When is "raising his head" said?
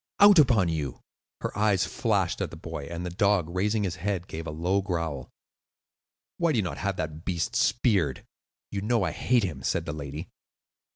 3.51-4.25